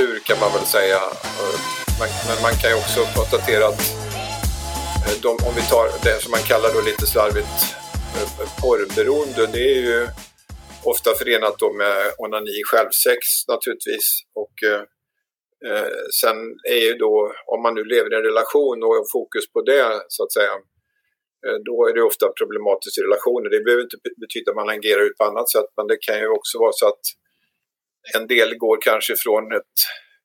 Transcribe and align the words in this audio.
kultur 0.00 0.18
kan 0.18 0.38
man 0.40 0.52
väl 0.52 0.66
säga. 0.66 1.00
Men 2.28 2.38
man 2.46 2.54
kan 2.60 2.70
ju 2.70 2.76
också 2.76 3.00
konstatera 3.16 3.64
att 3.72 3.82
eh, 5.04 5.16
de, 5.22 5.30
om 5.48 5.54
vi 5.58 5.64
tar 5.72 5.86
det 6.06 6.16
som 6.22 6.30
man 6.36 6.44
kallar 6.50 6.70
då 6.74 6.80
lite 6.90 7.06
slarvigt 7.12 7.58
eh, 8.16 8.28
porrberoende, 8.60 9.42
det 9.54 9.64
är 9.74 9.80
ju 9.88 9.98
ofta 10.92 11.10
förenat 11.20 11.56
då 11.58 11.72
med 11.82 11.96
onani, 12.22 12.56
självsex 12.70 13.20
naturligtvis. 13.52 14.06
Och 14.42 14.54
eh, 14.70 14.82
eh, 15.68 15.92
sen 16.20 16.36
är 16.74 16.82
ju 16.86 16.92
då, 17.04 17.12
om 17.52 17.62
man 17.62 17.74
nu 17.74 17.84
lever 17.84 18.10
i 18.12 18.16
en 18.16 18.28
relation 18.30 18.76
och 18.84 18.92
har 18.98 19.06
fokus 19.18 19.44
på 19.54 19.60
det 19.70 19.84
så 20.08 20.20
att 20.24 20.32
säga, 20.32 20.54
då 21.68 21.76
är 21.88 21.92
det 21.94 22.02
ofta 22.10 22.26
problematiskt 22.40 22.98
i 22.98 23.06
relationer. 23.08 23.48
Det 23.50 23.64
behöver 23.66 23.82
inte 23.88 24.00
betyda 24.24 24.48
att 24.50 24.60
man 24.62 24.74
agerar 24.76 25.02
ut 25.06 25.18
på 25.18 25.24
annat 25.24 25.48
sätt, 25.54 25.70
men 25.76 25.86
det 25.90 25.98
kan 26.06 26.18
ju 26.22 26.28
också 26.38 26.54
vara 26.64 26.72
så 26.80 26.86
att 26.92 27.04
en 28.16 28.26
del 28.26 28.50
går 28.64 28.78
kanske 28.80 29.14
från 29.16 29.52
ett, 29.52 29.74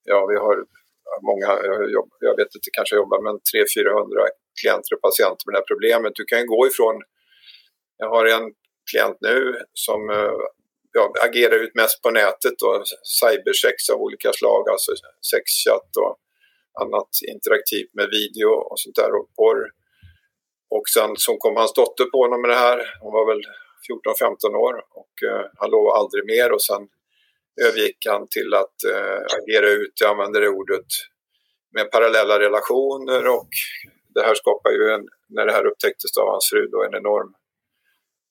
ja 0.04 0.26
vi 0.32 0.38
har 0.46 0.56
många, 1.30 1.50
jag, 1.70 1.92
jobb, 1.92 2.10
jag 2.20 2.36
vet 2.40 2.56
inte, 2.56 2.70
kanske 2.78 2.96
jobbar 2.96 3.20
med 3.26 3.34
300-400 3.34 4.28
klienter 4.62 4.96
och 4.96 5.02
patienter 5.08 5.44
med 5.46 5.54
det 5.54 5.62
här 5.62 5.72
problemet. 5.74 6.12
Du 6.16 6.26
kan 6.26 6.40
ju 6.40 6.46
gå 6.56 6.68
ifrån, 6.68 6.96
jag 7.98 8.10
har 8.16 8.26
en 8.26 8.46
klient 8.92 9.18
nu 9.22 9.40
som 9.74 10.10
eh, 10.10 10.38
ja, 10.98 11.14
agerar 11.28 11.58
ut 11.64 11.76
mest 11.76 12.02
på 12.04 12.10
nätet 12.12 12.58
och 12.68 12.78
cybersex 13.20 13.78
av 13.94 13.98
olika 14.06 14.34
slag, 14.34 14.64
alltså 14.70 14.92
sexchatt 15.32 15.92
och 16.04 16.14
annat 16.82 17.12
interaktivt 17.34 17.92
med 17.98 18.08
video 18.18 18.50
och 18.70 18.80
sånt 18.80 18.96
där 18.96 19.12
och 19.18 19.28
porr. 19.38 19.62
Och 20.76 20.86
sen 20.96 21.12
så 21.26 21.38
kom 21.38 21.56
hans 21.56 21.74
dotter 21.74 22.06
på 22.14 22.18
honom 22.24 22.42
med 22.42 22.50
det 22.50 22.62
här, 22.68 22.78
hon 23.02 23.14
var 23.14 23.26
väl 23.32 23.44
14-15 23.88 24.56
år 24.66 24.76
och 25.00 25.14
eh, 25.30 25.46
han 25.60 25.70
lovade 25.70 26.00
aldrig 26.00 26.24
mer 26.26 26.52
och 26.52 26.64
sen 26.70 26.84
övergick 27.62 27.98
han 28.10 28.28
till 28.28 28.54
att 28.54 28.84
eh, 28.94 29.22
agera 29.38 29.70
ut, 29.70 29.94
jag 30.02 30.10
använder 30.10 30.42
det 30.42 30.50
ordet, 30.50 30.86
med 31.72 31.92
parallella 31.92 32.40
relationer 32.40 33.28
och 33.28 33.50
det 34.16 34.22
här 34.22 34.36
skapar 34.36 34.72
ju 34.72 34.90
en, 34.90 35.08
när 35.30 35.46
det 35.46 35.52
här 35.52 35.66
upptäcktes 35.66 36.18
av 36.18 36.28
hans 36.28 36.50
fru 36.50 36.68
då, 36.68 36.84
en 36.84 36.96
enorm 36.96 37.34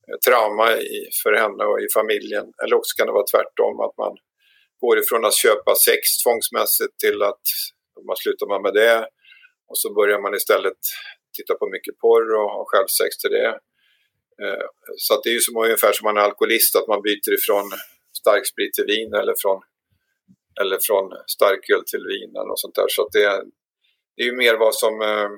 eh, 0.08 0.18
trauma 0.26 0.72
i, 0.76 1.08
för 1.22 1.32
henne 1.32 1.64
och 1.64 1.80
i 1.80 1.86
familjen. 1.94 2.46
Eller 2.62 2.76
också 2.76 2.96
kan 2.96 3.06
det 3.06 3.12
vara 3.12 3.32
tvärtom, 3.32 3.80
att 3.80 3.96
man 3.98 4.16
går 4.80 4.98
ifrån 4.98 5.24
att 5.24 5.36
köpa 5.44 5.74
sex 5.74 6.00
tvångsmässigt 6.22 6.98
till 6.98 7.22
att 7.22 7.44
man 8.06 8.16
slutar 8.16 8.46
man 8.46 8.62
med 8.62 8.74
det 8.74 9.08
och 9.68 9.78
så 9.78 9.94
börjar 9.94 10.20
man 10.20 10.34
istället 10.34 10.80
titta 11.36 11.54
på 11.54 11.66
mycket 11.68 11.98
porr 11.98 12.34
och 12.34 12.50
ha 12.50 12.64
självsex 12.66 13.10
till 13.18 13.30
det. 13.30 13.50
Eh, 14.42 14.66
så 14.96 15.14
att 15.14 15.22
det 15.22 15.30
är 15.30 15.34
ju 15.38 15.40
som 15.40 15.56
ungefär 15.56 15.92
som 15.92 16.04
man 16.04 16.16
är 16.16 16.20
alkoholist, 16.20 16.76
att 16.76 16.88
man 16.88 17.02
byter 17.02 17.32
ifrån 17.38 17.66
starksprit 18.24 18.72
till 18.74 18.88
vin 18.94 19.14
eller 19.20 19.34
från, 19.42 19.58
eller 20.60 20.78
från 20.86 21.04
starköl 21.34 21.82
till 21.92 22.04
vin 22.12 22.30
eller 22.36 22.50
något 22.52 22.64
sånt 22.64 22.78
där. 22.80 22.88
Så 22.88 23.02
att 23.02 23.12
det, 23.12 23.26
det 24.14 24.22
är 24.22 24.28
ju 24.30 24.36
mer 24.44 24.56
vad 24.64 24.74
som 24.82 24.94
eh, 25.10 25.30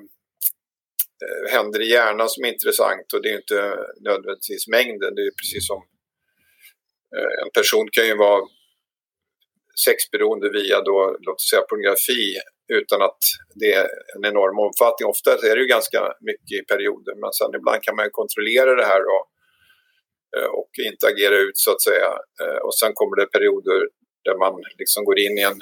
eh 1.25 1.45
händer 1.55 1.79
i 1.81 1.89
hjärnan 1.95 2.29
som 2.29 2.43
är 2.43 2.51
intressant 2.55 3.07
och 3.13 3.21
det 3.21 3.29
är 3.33 3.37
inte 3.43 3.61
nödvändigtvis 4.07 4.67
mängden. 4.67 5.15
Det 5.15 5.23
är 5.29 5.33
precis 5.41 5.67
som 5.71 5.79
eh, 7.15 7.33
en 7.43 7.51
person 7.57 7.85
kan 7.95 8.07
ju 8.07 8.15
vara 8.27 8.41
sexberoende 9.85 10.49
via 10.49 10.77
då, 10.81 11.17
låt 11.25 11.35
oss 11.35 11.49
säga 11.49 11.61
pornografi 11.69 12.23
utan 12.79 13.01
att 13.01 13.21
det 13.61 13.71
är 13.73 13.87
en 14.15 14.25
enorm 14.31 14.59
omfattning. 14.67 15.05
Ofta 15.15 15.29
är 15.49 15.55
det 15.55 15.61
ju 15.65 15.75
ganska 15.77 15.99
mycket 16.29 16.55
i 16.59 16.65
perioder 16.71 17.15
men 17.21 17.31
sen 17.39 17.51
ibland 17.59 17.81
kan 17.83 17.95
man 17.95 18.09
kontrollera 18.21 18.71
det 18.75 18.87
här 18.93 19.01
och, 19.13 19.23
Eh, 20.35 20.49
och 20.59 20.71
inte 20.89 21.07
agera 21.07 21.37
ut 21.37 21.57
så 21.57 21.71
att 21.71 21.81
säga. 21.81 22.09
Eh, 22.41 22.59
och 22.65 22.75
sen 22.75 22.91
kommer 22.93 23.15
det 23.15 23.31
perioder 23.35 23.79
där 24.23 24.37
man 24.37 24.53
liksom 24.77 25.05
går 25.05 25.19
in 25.19 25.37
i 25.37 25.41
en 25.41 25.59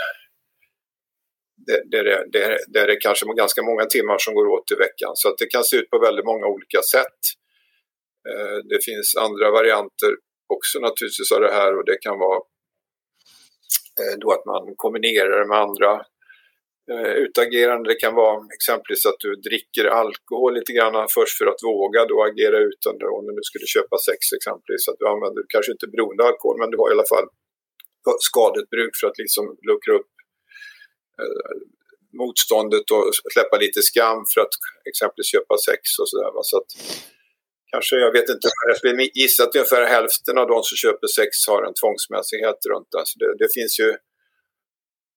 det, 1.68 1.82
det, 1.92 2.26
det, 2.32 2.58
det 2.68 2.80
är 2.80 3.02
kanske 3.02 3.26
ganska 3.38 3.62
många 3.64 3.86
timmar 3.86 4.18
som 4.18 4.34
går 4.34 4.48
åt 4.48 4.72
i 4.72 4.76
veckan. 4.76 5.12
Så 5.16 5.30
att 5.30 5.38
det 5.38 5.46
kan 5.46 5.64
se 5.64 5.76
ut 5.78 5.90
på 5.90 6.00
väldigt 6.00 6.26
många 6.26 6.48
olika 6.48 6.82
sätt. 6.82 7.22
Eh, 8.30 8.58
det 8.70 8.86
finns 8.86 9.16
andra 9.16 9.52
varianter 9.52 10.12
också 10.48 10.80
naturligtvis 10.80 11.32
av 11.32 11.42
det 11.42 11.54
här 11.54 11.78
och 11.78 11.86
det 11.86 11.98
kan 11.98 12.20
vara 12.20 12.42
då 14.18 14.32
att 14.32 14.46
man 14.46 14.74
kombinerar 14.76 15.40
det 15.40 15.48
med 15.48 15.58
andra 15.58 16.06
Eh, 16.92 17.14
utagerande. 17.26 17.90
Det 17.92 18.00
kan 18.06 18.16
vara 18.16 18.38
exempelvis 18.58 19.06
att 19.06 19.20
du 19.26 19.30
dricker 19.50 19.86
alkohol 19.86 20.54
lite 20.60 20.74
grann 20.74 21.08
först 21.18 21.38
för 21.38 21.48
att 21.52 21.64
våga 21.64 22.02
då 22.12 22.18
agera 22.30 22.58
utan 22.70 22.98
det 23.00 23.08
om 23.18 23.26
du 23.40 23.44
skulle 23.50 23.68
köpa 23.76 23.96
sex 24.10 24.22
exempelvis. 24.38 24.88
Att 24.90 25.00
du 25.00 25.06
använder 25.14 25.42
kanske 25.54 25.72
inte 25.76 25.88
beroende 25.94 26.24
alkohol 26.30 26.56
men 26.60 26.72
du 26.72 26.78
har 26.82 26.90
i 26.90 26.96
alla 26.96 27.12
fall 27.14 27.28
skadligt 28.30 28.70
bruk 28.76 28.94
för 29.00 29.08
att 29.08 29.18
liksom 29.24 29.44
luckra 29.70 29.94
upp 30.00 30.12
Eh, 31.22 31.56
motståndet 32.22 32.88
och 32.96 33.06
släppa 33.34 33.56
lite 33.58 33.82
skam 33.82 34.20
för 34.32 34.42
att 34.42 34.56
exempelvis 34.92 35.32
köpa 35.36 35.56
sex 35.70 35.82
och 36.00 36.10
sådär. 36.10 36.32
Så 36.52 36.58
att, 36.58 36.70
kanske, 37.72 37.96
jag 38.06 38.12
vet 38.18 38.30
inte, 38.36 38.48
jag 38.68 38.78
skulle 38.78 39.10
gissa 39.22 39.44
att 39.44 39.56
ungefär 39.56 39.86
hälften 39.96 40.38
av 40.42 40.48
de 40.54 40.58
som 40.64 40.76
köper 40.86 41.08
sex 41.20 41.32
har 41.52 41.62
en 41.68 41.78
tvångsmässighet 41.82 42.60
runt 42.72 42.90
det. 42.92 43.04
Så 43.10 43.16
det, 43.22 43.30
det 43.42 43.50
finns 43.58 43.74
ju 43.82 43.90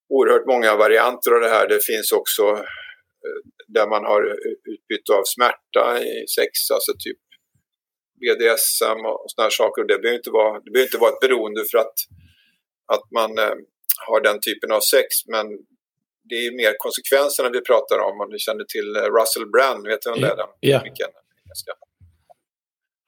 oerhört 0.08 0.46
många 0.46 0.76
varianter 0.76 1.30
av 1.32 1.40
det 1.40 1.48
här. 1.48 1.68
Det 1.68 1.84
finns 1.84 2.12
också 2.12 2.42
eh, 3.24 3.38
där 3.66 3.86
man 3.86 4.04
har 4.04 4.22
utbyte 4.72 5.12
av 5.12 5.22
smärta 5.24 6.02
i 6.02 6.26
sex, 6.36 6.70
alltså 6.70 6.92
typ 7.04 7.20
BDSM 8.20 9.00
och 9.10 9.24
sådana 9.26 9.44
här 9.46 9.50
saker. 9.50 9.80
Det 9.84 9.98
behöver 9.98 10.18
inte 10.18 10.30
vara, 10.30 10.60
det 10.60 10.70
behöver 10.70 10.88
inte 10.88 11.02
vara 11.04 11.12
ett 11.12 11.20
beroende 11.20 11.64
för 11.70 11.78
att, 11.78 11.98
att 12.94 13.06
man 13.18 13.38
eh, 13.38 13.56
har 14.06 14.20
den 14.20 14.40
typen 14.40 14.72
av 14.72 14.80
sex, 14.80 15.06
men 15.26 15.46
det 16.28 16.38
är 16.46 16.56
mer 16.62 16.74
konsekvenserna 16.78 17.48
vi 17.50 17.60
pratar 17.60 17.98
om. 17.98 18.20
Om 18.20 18.30
du 18.30 18.38
känner 18.38 18.64
till 18.64 18.96
eh, 18.96 19.08
Russell 19.18 19.46
Brand, 19.54 19.86
vet 19.86 20.02
du 20.02 20.10
vem 20.10 20.20
det 20.20 20.30
är? 20.34 20.36
Den? 20.36 20.50
Yeah. 20.62 20.82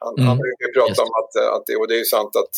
Han, 0.04 0.14
mm. 0.14 0.26
han 0.28 0.38
brukar 0.44 0.68
prata 0.78 0.90
yes. 0.90 1.04
om 1.04 1.10
att, 1.20 1.32
att 1.56 1.64
det, 1.66 1.76
och 1.76 1.88
det 1.88 1.96
är 2.00 2.04
sant 2.04 2.36
att 2.42 2.54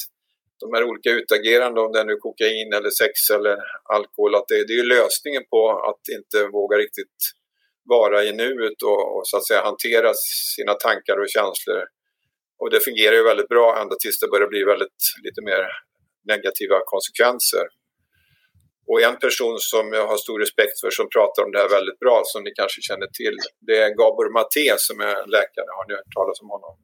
de 0.64 0.74
här 0.74 0.84
olika 0.90 1.10
utagerande, 1.10 1.80
om 1.80 1.92
det 1.92 2.00
är 2.00 2.04
nu 2.04 2.16
kokain 2.16 2.72
eller 2.78 2.90
sex 3.02 3.14
eller 3.36 3.56
alkohol, 3.96 4.34
att 4.34 4.48
det, 4.48 4.66
det 4.68 4.74
är 4.80 4.92
lösningen 4.96 5.44
på 5.52 5.60
att 5.88 6.02
inte 6.16 6.38
våga 6.58 6.76
riktigt 6.84 7.18
vara 7.94 8.24
i 8.24 8.32
nuet 8.32 8.78
och, 8.90 9.02
och, 9.16 9.22
så 9.28 9.36
att 9.36 9.46
säga 9.46 9.62
hantera 9.70 10.10
sina 10.56 10.74
tankar 10.74 11.16
och 11.22 11.28
känslor. 11.36 11.82
Och 12.60 12.70
det 12.70 12.80
fungerar 12.80 13.16
ju 13.16 13.22
väldigt 13.22 13.48
bra 13.48 13.66
ända 13.80 13.94
tills 14.02 14.18
det 14.20 14.28
börjar 14.34 14.48
bli 14.48 14.64
väldigt 14.64 15.00
lite 15.24 15.40
mer 15.48 15.62
negativa 16.32 16.76
konsekvenser. 16.92 17.66
Och 18.90 19.02
en 19.02 19.18
person 19.24 19.56
som 19.58 19.92
jag 19.92 20.06
har 20.06 20.16
stor 20.16 20.38
respekt 20.44 20.80
för 20.80 20.90
som 20.90 21.08
pratar 21.16 21.40
om 21.44 21.52
det 21.52 21.58
här 21.58 21.68
väldigt 21.78 21.98
bra, 21.98 22.22
som 22.24 22.42
ni 22.42 22.50
kanske 22.60 22.80
känner 22.82 23.08
till, 23.20 23.36
det 23.66 23.76
är 23.84 23.88
Gabor 24.00 24.28
Maté 24.36 24.74
som 24.78 25.00
är 25.00 25.18
läkare. 25.36 25.68
Har 25.78 25.84
ni 25.88 25.94
hört 25.94 26.14
talas 26.18 26.40
om 26.44 26.50
honom? 26.54 26.74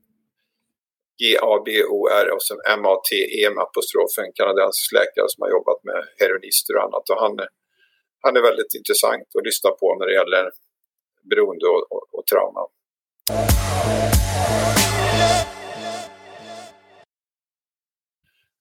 G-A-B-O-R 1.21 2.27
och 2.35 2.43
sen 2.49 2.61
M-A-T-E 2.77 3.51
med 3.55 3.63
apostrofen, 3.67 4.25
en 4.25 4.37
kanadensisk 4.41 4.89
läkare 4.99 5.29
som 5.33 5.41
har 5.45 5.51
jobbat 5.57 5.81
med 5.89 6.01
heroinister 6.21 6.73
och 6.77 6.85
annat. 6.87 7.05
Och 7.11 7.21
han, 7.25 7.35
han 8.25 8.37
är 8.39 8.43
väldigt 8.51 8.75
intressant 8.79 9.29
att 9.39 9.47
lyssna 9.49 9.71
på 9.81 9.87
när 9.99 10.07
det 10.07 10.17
gäller 10.21 10.45
beroende 11.31 11.67
och, 11.75 11.83
och, 11.95 12.05
och 12.17 12.25
trauma 12.31 12.63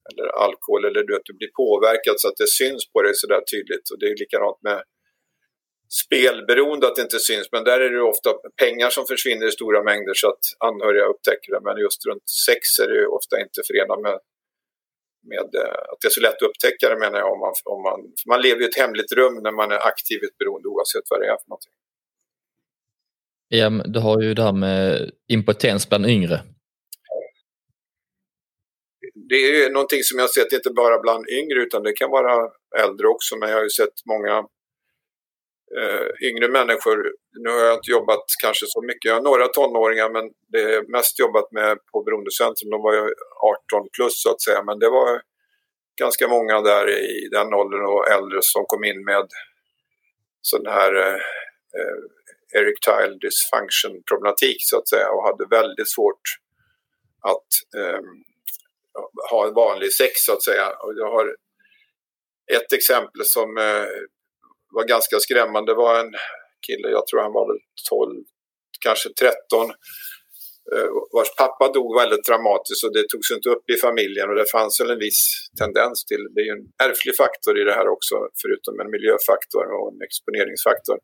eller 0.09 0.27
alkohol 0.45 0.85
eller 0.85 1.03
du, 1.03 1.15
att 1.15 1.29
du 1.31 1.33
blir 1.33 1.53
påverkad 1.63 2.15
så 2.17 2.27
att 2.27 2.39
det 2.43 2.49
syns 2.59 2.83
på 2.93 3.01
dig 3.01 3.13
sådär 3.15 3.41
tydligt. 3.53 3.85
Och 3.91 3.99
det 3.99 4.05
är 4.11 4.15
likadant 4.23 4.59
med 4.67 4.79
spelberoende 5.89 6.87
att 6.87 6.95
det 6.95 7.01
inte 7.01 7.19
syns 7.19 7.51
men 7.51 7.63
där 7.63 7.79
är 7.79 7.89
det 7.89 8.01
ofta 8.01 8.29
pengar 8.63 8.89
som 8.89 9.05
försvinner 9.05 9.47
i 9.47 9.51
stora 9.51 9.83
mängder 9.83 10.13
så 10.13 10.27
att 10.27 10.43
anhöriga 10.59 11.05
upptäcker 11.05 11.51
det. 11.53 11.61
Men 11.63 11.77
just 11.77 12.05
runt 12.05 12.29
sex 12.47 12.79
är 12.79 12.87
det 12.87 13.07
ofta 13.07 13.41
inte 13.41 13.61
förenat 13.67 14.01
med, 14.01 14.17
med 15.31 15.49
eh, 15.61 15.79
att 15.91 15.99
det 16.01 16.07
är 16.07 16.17
så 16.17 16.21
lätt 16.21 16.41
att 16.41 16.49
upptäcka 16.49 16.89
det 16.89 16.99
menar 16.99 17.19
jag. 17.19 17.31
Om 17.33 17.39
man, 17.39 17.53
om 17.65 17.81
man, 17.87 17.99
man 18.31 18.41
lever 18.41 18.61
i 18.61 18.65
ett 18.65 18.77
hemligt 18.83 19.11
rum 19.11 19.35
när 19.43 19.51
man 19.51 19.71
är 19.71 19.87
aktiv 19.91 20.17
i 20.23 20.25
ett 20.25 20.37
beroende 20.37 20.67
oavsett 20.67 21.05
vad 21.09 21.19
det 21.21 21.27
är 21.27 21.37
för 21.41 21.49
någonting. 21.53 21.75
Du 23.93 23.99
har 23.99 24.21
ju 24.21 24.33
det 24.33 24.43
här 24.43 24.53
med 24.53 25.11
impotens 25.27 25.89
bland 25.89 26.05
yngre 26.05 26.41
det 29.29 29.35
är 29.35 29.69
någonting 29.69 30.03
som 30.03 30.19
jag 30.19 30.29
sett 30.29 30.53
inte 30.53 30.69
bara 30.69 30.99
bland 30.99 31.29
yngre 31.29 31.59
utan 31.61 31.83
det 31.83 31.93
kan 31.93 32.11
vara 32.11 32.51
äldre 32.83 33.07
också. 33.07 33.37
Men 33.37 33.49
jag 33.49 33.55
har 33.55 33.63
ju 33.63 33.69
sett 33.69 34.05
många 34.05 34.43
eh, 35.79 36.27
yngre 36.29 36.47
människor. 36.49 36.97
Nu 37.43 37.49
har 37.49 37.63
jag 37.65 37.73
inte 37.73 37.91
jobbat 37.91 38.25
kanske 38.43 38.65
så 38.67 38.81
mycket. 38.81 39.09
Jag 39.09 39.13
har 39.13 39.21
några 39.21 39.47
tonåringar 39.47 40.09
men 40.09 40.25
det 40.51 40.61
är 40.61 40.91
mest 40.91 41.19
jobbat 41.19 41.51
med 41.51 41.77
på 41.91 42.03
Beroendecentrum. 42.03 42.69
De 42.69 42.81
var 42.81 42.93
ju 42.93 43.05
18 43.71 43.89
plus 43.95 44.21
så 44.23 44.31
att 44.31 44.41
säga. 44.41 44.63
Men 44.63 44.79
det 44.79 44.89
var 44.89 45.21
ganska 45.99 46.27
många 46.27 46.61
där 46.61 46.89
i 46.89 47.29
den 47.31 47.53
åldern 47.53 47.85
och 47.85 48.07
äldre 48.07 48.39
som 48.41 48.63
kom 48.65 48.83
in 48.83 49.05
med 49.05 49.27
sån 50.41 50.65
här 50.65 50.95
eh, 50.95 51.21
eh 51.77 51.97
erectile 52.59 53.17
dysfunction 53.21 54.03
problematik 54.09 54.57
så 54.59 54.77
att 54.77 54.89
säga 54.89 55.09
och 55.09 55.23
hade 55.23 55.45
väldigt 55.45 55.91
svårt 55.91 56.25
att 57.21 57.49
eh, 57.77 58.01
ha 59.31 59.47
en 59.47 59.53
vanlig 59.53 59.93
sex 59.93 60.11
så 60.15 60.33
att 60.33 60.43
säga. 60.43 60.67
Och 60.69 60.93
jag 60.95 61.11
har 61.11 61.35
ett 62.51 62.73
exempel 62.73 63.21
som 63.25 63.57
eh, 63.57 63.87
var 64.75 64.83
ganska 64.87 65.19
skrämmande 65.19 65.73
var 65.73 65.99
en 65.99 66.13
kille, 66.67 66.87
jag 66.97 67.07
tror 67.07 67.21
han 67.21 67.33
var 67.33 67.47
väl 67.51 67.61
12, 67.89 68.23
kanske 68.85 69.09
13, 69.09 69.69
eh, 70.73 70.89
vars 71.15 71.31
pappa 71.37 71.65
dog 71.77 71.89
väldigt 72.01 72.25
dramatiskt 72.29 72.83
och 72.85 72.93
det 72.93 73.05
togs 73.09 73.31
inte 73.31 73.49
upp 73.49 73.65
i 73.73 73.75
familjen 73.87 74.29
och 74.29 74.35
det 74.35 74.51
fanns 74.51 74.81
väl 74.81 74.93
en 74.95 75.05
viss 75.07 75.21
tendens 75.61 76.05
till, 76.05 76.23
det 76.33 76.41
är 76.41 76.47
ju 76.49 76.55
en 76.59 76.67
ärftlig 76.87 77.15
faktor 77.23 77.53
i 77.61 77.63
det 77.63 77.75
här 77.79 77.87
också 77.95 78.15
förutom 78.41 78.73
en 78.81 78.91
miljöfaktor 78.95 79.65
och 79.75 79.87
en 79.91 80.01
exponeringsfaktor. 80.07 80.99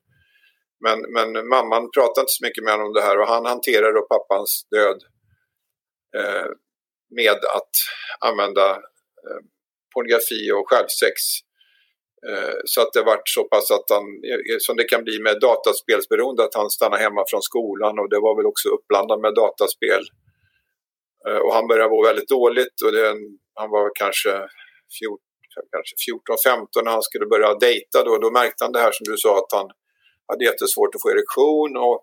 Men, 0.86 1.00
men 1.16 1.48
mamman 1.48 1.92
pratade 1.98 2.24
inte 2.24 2.38
så 2.40 2.46
mycket 2.46 2.64
med 2.64 2.74
honom 2.74 2.88
om 2.88 2.94
det 2.94 3.08
här 3.08 3.18
och 3.20 3.28
han 3.28 3.46
hanterade 3.46 3.94
då 3.94 4.02
pappans 4.14 4.52
död 4.76 5.00
eh, 6.18 6.50
med 7.20 7.40
att 7.58 7.74
använda 8.30 8.68
eh, 9.26 9.42
pornografi 9.94 10.52
och 10.52 10.70
självsex. 10.70 11.16
Eh, 12.30 12.58
så 12.66 12.82
att 12.82 12.94
det 12.94 13.04
vart 13.04 13.30
så 13.30 13.44
pass 13.44 13.72
att 13.72 13.90
han, 13.90 14.04
eh, 14.30 14.58
som 14.60 14.76
det 14.78 14.84
kan 14.84 15.04
bli 15.04 15.20
med 15.20 15.40
dataspelsberoende, 15.40 16.44
att 16.44 16.56
han 16.56 16.70
stannar 16.70 16.98
hemma 16.98 17.24
från 17.30 17.42
skolan 17.42 18.00
och 18.00 18.10
det 18.10 18.20
var 18.20 18.36
väl 18.38 18.46
också 18.46 18.70
uppblandat 18.70 19.20
med 19.22 19.34
dataspel. 19.34 20.04
Eh, 21.28 21.42
och 21.46 21.54
han 21.54 21.68
började 21.68 21.90
må 21.90 22.04
väldigt 22.04 22.30
dåligt 22.38 22.76
och 22.86 22.92
det, 22.92 23.08
han 23.60 23.70
var 23.70 23.92
kanske 23.96 24.32
14, 25.00 25.18
kanske 25.74 25.94
14-15 26.06 26.84
när 26.84 26.92
han 26.92 27.08
skulle 27.10 27.26
börja 27.26 27.54
dejta 27.54 28.04
då. 28.04 28.18
Då 28.18 28.32
märkte 28.32 28.64
han 28.64 28.74
det 28.74 28.86
här 28.86 28.92
som 28.92 29.06
du 29.12 29.18
sa 29.18 29.38
att 29.38 29.52
han 29.60 29.68
hade 30.28 30.46
jättesvårt 30.46 30.96
att 30.96 31.02
få 31.02 31.10
erektion 31.12 31.72
och, 31.78 31.98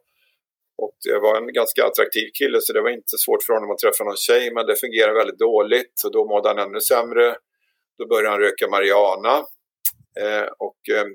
och 0.83 0.95
det 1.05 1.19
var 1.19 1.35
en 1.41 1.53
ganska 1.61 1.81
attraktiv 1.89 2.27
kille 2.39 2.59
så 2.61 2.73
det 2.73 2.83
var 2.87 2.91
inte 2.91 3.17
svårt 3.25 3.43
för 3.47 3.53
honom 3.55 3.71
att 3.71 3.79
träffa 3.79 4.05
någon 4.05 4.25
tjej 4.29 4.45
men 4.55 4.67
det 4.67 4.77
fungerade 4.85 5.19
väldigt 5.21 5.45
dåligt 5.49 5.97
och 6.05 6.13
då 6.13 6.21
mådde 6.31 6.49
han 6.49 6.59
ännu 6.59 6.81
sämre. 6.81 7.37
Då 7.99 8.07
började 8.07 8.31
han 8.31 8.41
röka 8.41 8.69
marijuana 8.69 9.35
och 10.59 10.89
eh, 10.97 11.07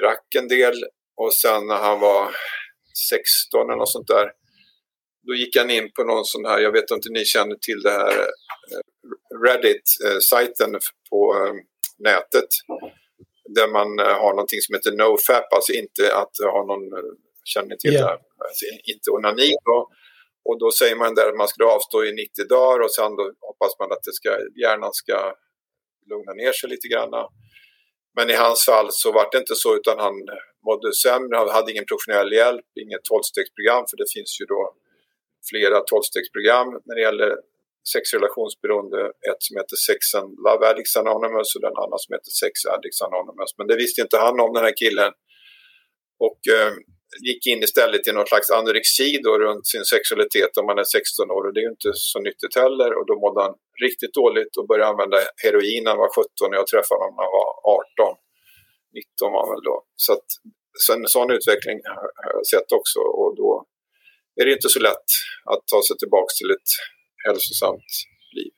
drack 0.00 0.34
en 0.38 0.48
del 0.48 0.74
och 1.16 1.34
sen 1.34 1.66
när 1.66 1.76
han 1.76 2.00
var 2.00 2.36
16 3.10 3.70
eller 3.70 3.78
något 3.78 3.88
sånt 3.88 4.08
där 4.08 4.30
då 5.26 5.34
gick 5.34 5.56
han 5.56 5.70
in 5.70 5.92
på 5.92 6.04
någon 6.04 6.24
sån 6.24 6.44
här, 6.44 6.58
jag 6.58 6.72
vet 6.72 6.90
inte 6.90 7.08
om 7.08 7.12
ni 7.12 7.24
känner 7.24 7.56
till 7.56 7.82
det 7.82 7.90
här 7.90 8.20
eh, 8.20 8.82
Reddit-sajten 9.44 10.78
på 11.10 11.34
eh, 11.34 11.54
nätet 11.98 12.48
där 13.54 13.68
man 13.68 13.98
eh, 13.98 14.16
har 14.22 14.30
någonting 14.30 14.60
som 14.60 14.74
heter 14.74 14.92
NoFap, 14.92 15.52
alltså 15.52 15.72
inte 15.72 16.16
att 16.20 16.34
ha 16.54 16.60
någon, 16.70 16.84
eh, 16.98 17.12
känner 17.44 17.68
ni 17.68 17.76
till 17.78 17.92
yeah. 17.92 18.06
det? 18.06 18.12
Alltså 18.46 18.64
inte 18.92 19.10
onani. 19.10 19.50
Då. 19.64 19.88
Och 20.48 20.58
då 20.58 20.70
säger 20.70 20.96
man 20.96 21.14
där 21.14 21.28
att 21.28 21.36
man 21.36 21.48
ska 21.48 21.64
avstå 21.64 22.04
i 22.04 22.12
90 22.12 22.44
dagar 22.48 22.80
och 22.84 22.94
sen 22.94 23.16
då 23.16 23.24
hoppas 23.40 23.78
man 23.78 23.92
att 23.92 24.02
det 24.02 24.12
ska, 24.12 24.30
hjärnan 24.62 24.92
ska 24.92 25.34
lugna 26.10 26.32
ner 26.32 26.52
sig 26.52 26.70
lite 26.70 26.88
grann. 26.88 27.10
Men 28.16 28.30
i 28.30 28.36
hans 28.44 28.64
fall 28.64 28.88
så 28.90 29.12
var 29.12 29.28
det 29.32 29.38
inte 29.38 29.54
så 29.54 29.76
utan 29.76 29.98
han 29.98 30.14
mådde 30.66 30.92
sämre, 31.04 31.36
han 31.36 31.48
hade 31.48 31.72
ingen 31.72 31.88
professionell 31.90 32.32
hjälp, 32.32 32.68
inget 32.84 33.04
tolvstegsprogram 33.04 33.84
för 33.90 33.96
det 33.96 34.08
finns 34.14 34.40
ju 34.40 34.44
då 34.54 34.74
flera 35.50 35.80
tolvstegsprogram 35.80 36.68
när 36.84 36.94
det 36.94 37.02
gäller 37.08 37.30
sexrelationsberoende, 37.92 39.00
ett 39.30 39.42
som 39.46 39.56
heter 39.56 39.76
Sex 39.88 40.14
and 40.14 40.30
Love 40.46 40.62
Addicts 40.70 40.96
Anonymous 40.96 41.54
och 41.56 41.64
den 41.68 41.76
andra 41.82 41.98
som 41.98 42.10
heter 42.16 42.32
Sex 42.42 42.54
Addicts 42.74 43.02
Anonymous. 43.02 43.50
Men 43.58 43.66
det 43.66 43.76
visste 43.76 44.00
inte 44.02 44.16
han 44.24 44.40
om 44.40 44.52
den 44.54 44.64
här 44.64 44.76
killen. 44.82 45.12
Och 46.26 46.40
eh, 46.56 46.72
gick 47.28 47.46
in 47.46 47.62
istället 47.62 48.08
i 48.08 48.12
någon 48.12 48.30
slags 48.32 48.50
anorexi 48.50 49.20
då 49.26 49.32
runt 49.38 49.66
sin 49.72 49.84
sexualitet 49.84 50.52
om 50.60 50.66
man 50.66 50.78
är 50.78 50.84
16 50.84 51.30
år 51.36 51.42
och 51.46 51.52
det 51.52 51.60
är 51.60 51.66
ju 51.68 51.74
inte 51.78 51.92
så 52.12 52.18
nyttigt 52.28 52.54
heller 52.62 52.90
och 52.98 53.06
då 53.10 53.14
mådde 53.22 53.40
han 53.46 53.54
riktigt 53.84 54.14
dåligt 54.20 54.52
och 54.58 54.66
började 54.70 54.90
använda 54.92 55.18
heroin 55.44 55.82
när 55.84 55.90
han 55.94 56.04
var 56.04 56.12
17 56.20 56.50
och 56.50 56.58
jag 56.60 56.66
träffade 56.72 56.98
honom 57.00 57.16
när 57.18 57.26
han 57.26 57.36
var 57.40 57.50
18. 58.06 58.16
19 58.94 59.32
var 59.34 59.40
han 59.44 59.52
väl 59.54 59.64
då. 59.70 59.76
Så 60.04 60.10
att, 60.16 60.28
så 60.84 60.88
en 60.96 61.06
sån 61.16 61.30
utveckling 61.36 61.78
har 62.24 62.32
jag 62.36 62.46
sett 62.54 62.68
också 62.78 63.00
och 63.20 63.30
då 63.40 63.50
är 64.40 64.44
det 64.46 64.52
inte 64.58 64.68
så 64.76 64.80
lätt 64.88 65.08
att 65.52 65.62
ta 65.72 65.78
sig 65.88 65.96
tillbaka 66.02 66.30
till 66.38 66.50
ett 66.56 66.70
hälsosamt 67.26 67.90
liv. 68.38 68.52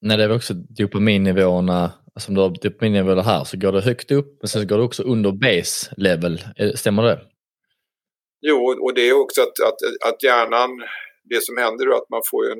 Nej, 0.00 0.16
det 0.16 0.28
var 0.28 0.36
också 0.36 0.54
dopaminnivåerna, 0.54 1.92
Alltså, 2.14 2.26
som 2.26 2.34
du 2.34 2.40
har 2.40 2.50
dopaminnivåer 2.62 3.22
här 3.22 3.44
så 3.44 3.56
går 3.56 3.72
det 3.72 3.80
högt 3.80 4.10
upp 4.10 4.38
men 4.40 4.48
sen 4.48 4.66
går 4.66 4.78
det 4.78 4.84
också 4.84 5.02
under 5.02 5.32
base 5.32 5.94
level. 5.96 6.44
Eh, 6.56 6.72
stämmer 6.72 7.02
det? 7.02 7.20
Jo, 8.40 8.58
och 8.84 8.94
det 8.94 9.08
är 9.08 9.12
också 9.12 9.42
att, 9.42 9.60
att, 9.68 10.08
att 10.08 10.22
hjärnan, 10.22 10.70
det 11.30 11.44
som 11.44 11.56
händer 11.56 11.86
är 11.86 11.96
att 11.96 12.10
man 12.10 12.22
får 12.30 12.52
en, 12.52 12.58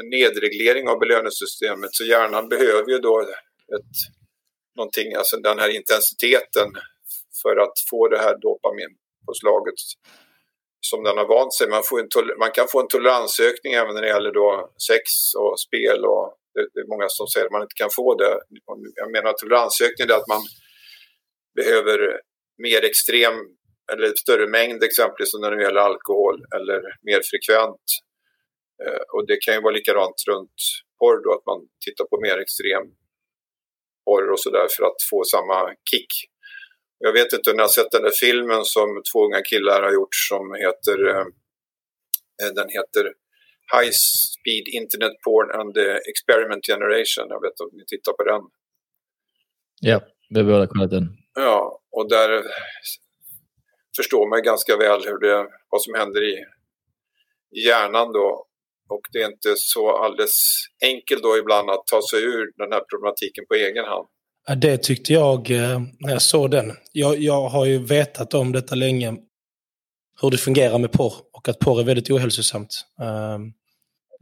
en 0.00 0.08
nedreglering 0.10 0.88
av 0.88 0.98
belöningssystemet 0.98 1.90
så 1.92 2.04
hjärnan 2.04 2.48
behöver 2.48 2.90
ju 2.90 2.98
då 2.98 3.20
ett, 3.76 3.94
någonting, 4.76 5.14
alltså 5.14 5.36
den 5.36 5.58
här 5.58 5.70
intensiteten 5.78 6.68
för 7.42 7.56
att 7.56 7.76
få 7.90 8.08
det 8.08 8.18
här 8.18 8.34
dopaminpåslaget 8.46 9.80
som 10.80 11.02
den 11.02 11.18
har 11.18 11.28
vant 11.28 11.54
sig. 11.54 11.68
Man, 11.68 11.82
får 11.82 12.00
en 12.00 12.08
man 12.38 12.52
kan 12.52 12.68
få 12.68 12.80
en 12.80 12.88
toleransökning 12.88 13.72
även 13.72 13.94
när 13.94 14.02
det 14.02 14.08
gäller 14.08 14.32
då 14.32 14.72
sex 14.88 15.04
och 15.38 15.60
spel 15.60 16.04
och 16.04 16.26
det, 16.54 16.68
det 16.72 16.80
är 16.80 16.92
många 16.94 17.08
som 17.08 17.26
säger 17.26 17.46
att 17.46 17.52
man 17.52 17.62
inte 17.62 17.80
kan 17.82 17.90
få 17.90 18.14
det. 18.14 18.40
Jag 18.94 19.12
menar 19.12 19.30
att 19.30 19.38
toleransökning 19.38 20.08
är 20.08 20.14
att 20.20 20.32
man 20.34 20.42
behöver 21.58 21.98
mer 22.66 22.84
extrem 22.84 23.34
eller 23.92 24.12
större 24.24 24.46
mängd 24.46 24.82
exempelvis 24.82 25.34
när 25.34 25.50
det 25.50 25.62
gäller 25.62 25.80
alkohol 25.80 26.36
eller 26.56 26.80
mer 27.08 27.20
frekvent. 27.30 27.86
Eh, 28.84 29.02
och 29.14 29.26
det 29.26 29.36
kan 29.44 29.54
ju 29.54 29.60
vara 29.60 29.74
likadant 29.74 30.18
runt 30.28 30.58
porr 30.98 31.18
då, 31.24 31.30
att 31.36 31.46
man 31.46 31.60
tittar 31.84 32.04
på 32.04 32.20
mer 32.20 32.38
extrem 32.44 32.84
porr 34.04 34.30
och 34.32 34.40
sådär 34.40 34.66
för 34.76 34.84
att 34.84 35.00
få 35.10 35.24
samma 35.24 35.74
kick 35.90 36.12
jag 37.04 37.12
vet 37.12 37.32
inte 37.32 37.50
om 37.50 37.56
ni 37.56 37.62
har 37.62 37.68
sett 37.68 37.90
den 37.90 38.02
där 38.02 38.16
filmen 38.20 38.64
som 38.64 39.02
två 39.12 39.24
unga 39.26 39.42
killar 39.42 39.82
har 39.82 39.92
gjort 39.92 40.14
som 40.28 40.54
heter 40.54 41.08
eh, 41.08 41.26
den 42.54 42.68
heter 42.68 43.04
High 43.74 43.92
Speed 43.92 44.64
Internet 44.80 45.14
Porn 45.24 45.48
and 45.58 45.74
the 45.74 45.88
Experiment 46.10 46.62
Generation. 46.72 47.24
Jag 47.34 47.40
vet 47.42 47.52
inte 47.52 47.62
om 47.62 47.76
ni 47.80 47.84
tittar 47.86 48.12
på 48.12 48.24
den? 48.32 48.42
Ja, 49.80 50.00
vi 50.30 50.40
har 50.40 50.46
båda 50.46 50.66
kollat 50.66 50.90
den. 50.90 51.06
Ja, 51.34 51.80
och 51.96 52.08
där 52.08 52.42
förstår 53.96 54.30
man 54.30 54.42
ganska 54.42 54.76
väl 54.76 55.00
hur 55.04 55.18
det, 55.18 55.48
vad 55.70 55.82
som 55.82 55.94
händer 55.94 56.22
i 56.32 56.34
hjärnan 57.66 58.12
då. 58.12 58.46
Och 58.88 59.00
det 59.12 59.18
är 59.22 59.26
inte 59.26 59.54
så 59.56 59.96
alldeles 59.96 60.36
enkelt 60.84 61.22
då 61.22 61.38
ibland 61.38 61.70
att 61.70 61.86
ta 61.86 62.00
sig 62.10 62.22
ur 62.24 62.52
den 62.56 62.72
här 62.72 62.82
problematiken 62.90 63.44
på 63.48 63.54
egen 63.54 63.84
hand. 63.84 64.06
Ja, 64.46 64.54
det 64.54 64.78
tyckte 64.78 65.12
jag 65.12 65.50
eh, 65.50 65.80
när 66.00 66.12
jag 66.12 66.22
såg 66.22 66.50
den. 66.50 66.72
Jag, 66.92 67.18
jag 67.18 67.48
har 67.48 67.66
ju 67.66 67.78
vetat 67.78 68.34
om 68.34 68.52
detta 68.52 68.74
länge, 68.74 69.16
hur 70.20 70.30
det 70.30 70.38
fungerar 70.38 70.78
med 70.78 70.92
porr 70.92 71.14
och 71.32 71.48
att 71.48 71.58
porr 71.58 71.80
är 71.80 71.84
väldigt 71.84 72.10
ohälsosamt. 72.10 72.86
Ehm, 73.00 73.52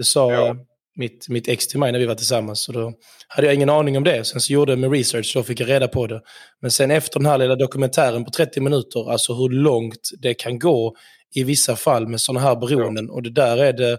det 0.00 0.04
sa 0.04 0.32
ja. 0.32 0.56
mitt, 0.96 1.28
mitt 1.28 1.48
ex 1.48 1.66
till 1.66 1.78
mig 1.78 1.92
när 1.92 1.98
vi 1.98 2.06
var 2.06 2.14
tillsammans. 2.14 2.68
Och 2.68 2.74
då 2.74 2.92
hade 3.28 3.46
jag 3.46 3.54
ingen 3.54 3.70
aning 3.70 3.96
om 3.96 4.04
det. 4.04 4.24
Sen 4.24 4.40
så 4.40 4.52
gjorde 4.52 4.72
jag 4.72 4.78
med 4.78 4.92
research, 4.92 5.32
då 5.34 5.42
fick 5.42 5.60
jag 5.60 5.68
reda 5.68 5.88
på 5.88 6.06
det. 6.06 6.20
Men 6.60 6.70
sen 6.70 6.90
efter 6.90 7.20
den 7.20 7.26
här 7.26 7.38
lilla 7.38 7.56
dokumentären 7.56 8.24
på 8.24 8.30
30 8.30 8.60
minuter, 8.60 9.10
alltså 9.10 9.34
hur 9.34 9.48
långt 9.48 10.10
det 10.18 10.34
kan 10.34 10.58
gå 10.58 10.96
i 11.34 11.44
vissa 11.44 11.76
fall 11.76 12.08
med 12.08 12.20
sådana 12.20 12.40
här 12.40 12.56
beroenden. 12.56 13.06
Ja. 13.06 13.12
Och 13.12 13.22
det 13.22 13.30
där 13.30 13.56
är 13.56 13.72
det, 13.72 13.98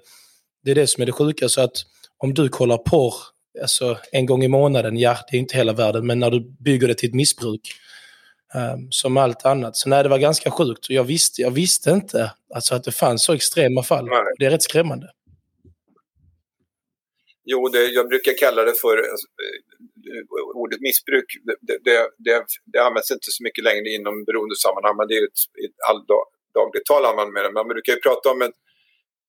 det 0.64 0.72
är 0.72 0.76
det 0.76 0.88
som 0.88 1.02
är 1.02 1.06
det 1.06 1.12
sjuka. 1.12 1.50
Så 1.50 1.62
att 1.62 1.76
om 2.18 2.34
du 2.34 2.50
kollar 2.50 2.78
porr 2.78 3.14
alltså, 3.62 3.98
en 4.12 4.26
gång 4.26 4.44
i 4.44 4.48
månaden, 4.48 4.98
ja, 4.98 5.18
det 5.32 5.38
är 5.38 5.40
inte 5.40 5.58
hela 5.58 5.74
världen, 5.74 6.06
men 6.06 6.20
när 6.20 6.32
du 6.32 6.56
bygger 6.60 6.88
det 6.88 6.94
till 6.94 7.10
ett 7.10 7.16
missbruk, 7.16 7.62
um, 8.54 8.88
som 8.90 9.18
allt 9.18 9.46
annat. 9.46 9.76
Så 9.76 9.90
nej, 9.90 10.04
det 10.04 10.10
var 10.10 10.18
ganska 10.18 10.52
sjukt. 10.52 10.90
Jag 10.90 11.04
visste, 11.04 11.42
jag 11.42 11.52
visste 11.52 11.92
inte 11.92 12.32
alltså, 12.56 12.76
att 12.76 12.84
det 12.84 12.92
fanns 12.92 13.24
så 13.24 13.34
extrema 13.34 13.84
fall. 13.84 14.06
Nej. 14.06 14.20
Det 14.40 14.46
är 14.46 14.50
rätt 14.50 14.64
skrämmande. 14.64 15.08
Jo, 17.44 17.68
det, 17.68 17.86
jag 17.86 18.08
brukar 18.10 18.34
kalla 18.38 18.64
det 18.64 18.74
för 18.82 18.98
eh, 18.98 19.16
ordet 20.56 20.82
missbruk. 20.82 21.26
Det, 21.42 21.78
det, 21.88 22.10
det, 22.18 22.46
det 22.74 22.80
används 22.80 23.12
inte 23.12 23.32
så 23.38 23.44
mycket 23.44 23.64
längre 23.64 23.90
inom 23.90 24.24
beroendesammanhang, 24.28 24.98
men 24.98 25.08
det 25.08 25.16
är 25.20 25.24
ett, 25.24 25.42
ett 25.66 25.80
alldagligt 25.90 26.86
tal 26.86 27.06
använder 27.06 27.34
med 27.34 27.44
det. 27.46 27.52
Man 27.52 27.68
brukar 27.68 27.94
ju 27.94 28.00
prata 28.00 28.32
om 28.32 28.42
ett 28.42 28.58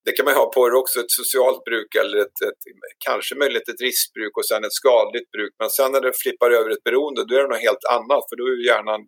det 0.05 0.13
kan 0.13 0.25
man 0.25 0.35
ha 0.35 0.53
på 0.53 0.69
det 0.69 0.77
också, 0.77 1.01
ett 1.01 1.11
socialt 1.21 1.65
bruk 1.65 1.95
eller 1.95 2.19
ett, 2.19 2.39
ett, 2.49 2.63
kanske 3.07 3.35
möjligt 3.35 3.69
ett 3.69 3.81
riskbruk 3.81 4.37
och 4.37 4.47
sen 4.47 4.65
ett 4.65 4.73
skadligt 4.83 5.31
bruk. 5.31 5.55
Men 5.59 5.71
sen 5.71 5.93
när 5.93 6.01
det 6.01 6.13
flippar 6.23 6.51
över 6.51 6.71
ett 6.71 6.85
beroende 6.85 7.25
då 7.25 7.35
är 7.35 7.43
det 7.43 7.49
något 7.49 7.69
helt 7.69 7.85
annat 7.97 8.25
för 8.29 8.37
då 8.37 8.45
är 8.47 8.67
hjärnan 8.67 9.01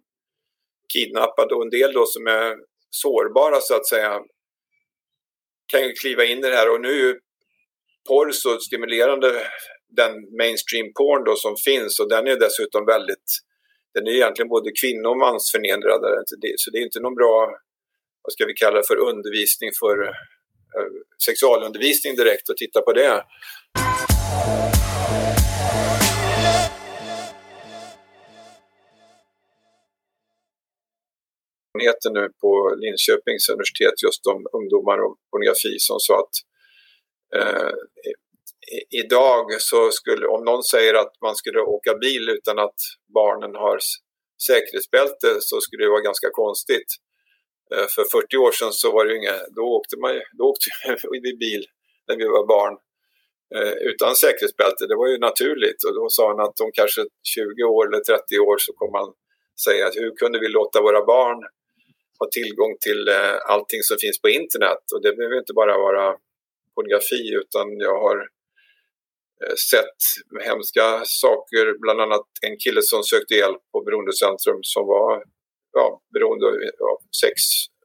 kidnappad 0.92 1.52
och 1.52 1.62
en 1.62 1.70
del 1.70 1.92
då 1.92 2.06
som 2.06 2.26
är 2.26 2.56
sårbara 2.90 3.60
så 3.60 3.74
att 3.74 3.88
säga 3.88 4.20
kan 5.72 5.82
ju 5.86 5.92
kliva 5.92 6.24
in 6.24 6.38
i 6.38 6.50
det 6.50 6.56
här 6.56 6.70
och 6.74 6.80
nu 6.80 6.88
är 6.88 7.02
ju 7.06 7.20
porr 8.08 8.30
så 8.32 8.58
stimulerande 8.58 9.28
den 9.96 10.12
mainstream 10.38 10.92
porn 10.98 11.24
då 11.24 11.34
som 11.36 11.54
finns 11.56 12.00
och 12.00 12.08
den 12.08 12.26
är 12.26 12.36
dessutom 12.36 12.86
väldigt 12.86 13.28
den 13.94 14.06
är 14.06 14.12
egentligen 14.12 14.48
både 14.48 14.70
kvinno 14.80 15.08
och 15.08 15.22
mansförnedrande. 15.24 16.08
Så 16.56 16.70
det 16.70 16.78
är 16.78 16.84
inte 16.88 17.00
någon 17.00 17.14
bra, 17.14 17.36
vad 18.22 18.32
ska 18.32 18.46
vi 18.46 18.54
kalla 18.54 18.76
det 18.76 18.86
för 18.86 18.98
undervisning 19.10 19.70
för 19.82 19.96
eh, 20.76 20.90
sexualundervisning 21.26 22.12
direkt 22.16 22.48
och 22.48 22.56
titta 22.56 22.80
på 22.80 22.92
det. 22.92 23.24
nu 32.10 32.28
på 32.40 32.50
Linköpings 32.84 33.48
universitet 33.54 33.96
just 34.06 34.26
om 34.32 34.40
ungdomar 34.58 34.98
och 35.04 35.14
pornografi 35.30 35.74
som 35.78 35.98
sa 36.06 36.14
att 36.24 36.36
Eh, 37.36 37.72
idag 38.90 39.46
så 39.58 39.90
skulle, 39.90 40.26
om 40.26 40.44
någon 40.44 40.62
säger 40.62 40.94
att 40.94 41.12
man 41.22 41.36
skulle 41.36 41.60
åka 41.60 41.94
bil 41.94 42.28
utan 42.28 42.58
att 42.58 42.78
barnen 43.14 43.54
har 43.54 43.78
säkerhetsbälte 44.46 45.28
så 45.40 45.60
skulle 45.60 45.84
det 45.84 45.90
vara 45.90 46.08
ganska 46.10 46.30
konstigt. 46.32 46.90
Eh, 47.74 47.86
för 47.94 48.04
40 48.04 48.36
år 48.36 48.52
sedan 48.52 48.72
så 48.72 48.92
var 48.92 49.04
det 49.04 49.12
ju 49.12 49.18
inga, 49.18 49.38
då 49.56 49.62
åkte 49.62 49.96
man 49.96 50.20
då 50.38 50.44
åkte 50.44 50.68
vi 51.10 51.36
bil 51.36 51.64
när 52.08 52.16
vi 52.16 52.24
var 52.24 52.46
barn 52.46 52.74
eh, 53.56 53.74
utan 53.90 54.16
säkerhetsbälte. 54.16 54.86
Det 54.86 54.96
var 54.96 55.08
ju 55.08 55.18
naturligt 55.18 55.84
och 55.86 55.94
då 55.94 56.08
sa 56.08 56.28
han 56.28 56.40
att 56.40 56.60
om 56.60 56.70
kanske 56.72 57.00
20 57.34 57.64
år 57.64 57.86
eller 57.86 58.00
30 58.00 58.38
år 58.38 58.58
så 58.58 58.72
kommer 58.72 58.92
man 59.00 59.12
säga 59.64 59.86
att 59.86 59.96
hur 59.96 60.16
kunde 60.16 60.38
vi 60.38 60.48
låta 60.48 60.82
våra 60.82 61.04
barn 61.04 61.38
ha 62.18 62.26
tillgång 62.38 62.76
till 62.80 63.08
eh, 63.08 63.36
allting 63.52 63.82
som 63.82 63.96
finns 64.00 64.20
på 64.20 64.28
internet 64.28 64.82
och 64.94 65.02
det 65.02 65.16
behöver 65.16 65.38
inte 65.38 65.52
bara 65.52 65.78
vara 65.78 66.16
pornografi 66.74 67.22
utan 67.42 67.66
jag 67.88 67.96
har 68.06 68.16
eh, 69.42 69.56
sett 69.72 70.00
hemska 70.48 70.86
saker, 71.24 71.64
bland 71.82 72.00
annat 72.04 72.26
en 72.46 72.56
kille 72.64 72.82
som 72.82 73.02
sökte 73.02 73.34
hjälp 73.34 73.62
på 73.72 73.78
Beroendecentrum 73.86 74.60
som 74.62 74.86
var 74.86 75.22
ja, 75.78 75.86
beroende 76.14 76.46
av 76.92 76.98
sex 77.22 77.36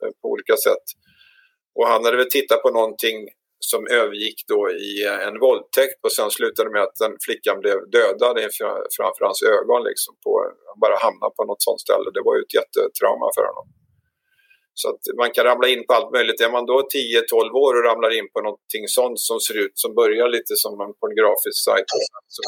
eh, 0.01 0.11
på 0.21 0.25
olika 0.33 0.55
sätt. 0.67 0.85
Och 1.77 1.87
han 1.91 2.05
hade 2.05 2.17
väl 2.17 2.35
tittat 2.37 2.61
på 2.61 2.71
någonting 2.79 3.17
som 3.59 3.81
övergick 3.99 4.39
då 4.47 4.61
i 4.87 5.05
eh, 5.09 5.27
en 5.27 5.39
våldtäkt 5.39 5.99
och 6.05 6.13
sen 6.17 6.31
slutade 6.37 6.69
med 6.75 6.81
att 6.87 6.97
den 7.03 7.13
flickan 7.25 7.57
blev 7.63 7.77
dödad 7.97 8.35
framför 8.97 9.23
hans 9.25 9.41
ögon. 9.55 9.81
Liksom 9.89 10.13
på, 10.25 10.33
bara 10.81 10.97
hamnade 11.05 11.33
på 11.37 11.43
något 11.49 11.63
sånt 11.67 11.81
ställe. 11.85 12.07
Det 12.13 12.23
var 12.27 12.35
ju 12.35 12.41
ett 12.45 12.57
jättetrauma 12.59 13.27
för 13.37 13.45
honom. 13.49 13.67
Så 14.81 14.89
att 14.89 15.03
man 15.21 15.31
kan 15.31 15.45
ramla 15.45 15.67
in 15.67 15.85
på 15.87 15.93
allt 15.93 16.11
möjligt. 16.17 16.41
Är 16.41 16.51
man 16.57 16.65
då 16.65 16.77
10-12 16.81 17.51
år 17.65 17.73
och 17.77 17.85
ramlar 17.89 18.11
in 18.19 18.27
på 18.33 18.39
någonting 18.41 18.83
sånt 18.97 19.19
som 19.19 19.39
ser 19.39 19.57
ut 19.63 19.75
som 19.83 19.95
börjar 20.01 20.27
lite 20.37 20.53
som 20.63 20.73
en 20.85 20.93
pornografisk 20.99 21.59
sajt 21.67 21.89
så 22.35 22.41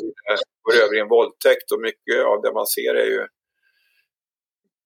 går 0.65 0.75
över 0.83 0.95
i 0.97 0.99
en 0.99 1.13
våldtäkt 1.17 1.67
och 1.73 1.81
mycket 1.87 2.17
av 2.31 2.37
det 2.43 2.51
man 2.59 2.67
ser 2.75 2.93
är 3.03 3.09
ju 3.15 3.21